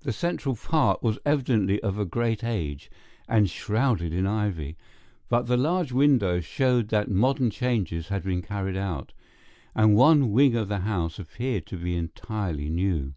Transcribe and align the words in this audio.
The 0.00 0.12
central 0.12 0.56
part 0.56 1.04
was 1.04 1.20
evidently 1.24 1.80
of 1.84 1.96
a 1.96 2.04
great 2.04 2.42
age 2.42 2.90
and 3.28 3.48
shrouded 3.48 4.12
in 4.12 4.26
ivy, 4.26 4.76
but 5.28 5.42
the 5.46 5.56
large 5.56 5.92
windows 5.92 6.44
showed 6.44 6.88
that 6.88 7.08
modern 7.08 7.48
changes 7.50 8.08
had 8.08 8.24
been 8.24 8.42
carried 8.42 8.76
out, 8.76 9.12
and 9.72 9.94
one 9.94 10.32
wing 10.32 10.56
of 10.56 10.66
the 10.66 10.80
house 10.80 11.20
appeared 11.20 11.66
to 11.66 11.76
be 11.76 11.94
entirely 11.94 12.68
new. 12.70 13.10